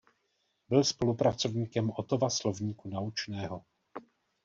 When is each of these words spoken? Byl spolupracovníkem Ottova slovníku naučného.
Byl 0.69 0.83
spolupracovníkem 0.83 1.91
Ottova 1.95 2.29
slovníku 2.29 2.89
naučného. 2.89 3.65